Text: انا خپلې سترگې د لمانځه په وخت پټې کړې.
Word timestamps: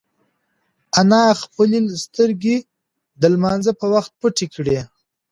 انا 0.99 1.23
خپلې 1.41 1.79
سترگې 2.03 2.57
د 3.21 3.23
لمانځه 3.33 3.71
په 3.79 3.85
وخت 3.93 4.11
پټې 4.21 4.47
کړې. 4.53 4.79